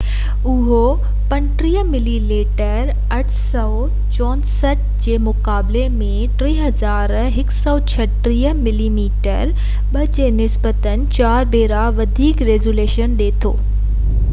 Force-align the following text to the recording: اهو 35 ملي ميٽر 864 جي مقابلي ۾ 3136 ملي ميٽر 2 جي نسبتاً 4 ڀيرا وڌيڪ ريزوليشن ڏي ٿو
اهو 0.51 0.77
35 1.31 1.81
ملي 1.89 2.13
ميٽر 2.29 2.89
864 3.17 4.71
جي 5.07 5.17
مقابلي 5.27 5.83
۾ 5.99 6.09
3136 6.45 8.57
ملي 8.65 8.89
ميٽر 8.97 9.53
2 10.01 10.11
جي 10.19 10.27
نسبتاً 10.41 10.99
4 11.21 11.47
ڀيرا 11.57 11.87
وڌيڪ 12.03 12.45
ريزوليشن 12.51 13.17
ڏي 13.25 13.33
ٿو 13.45 13.53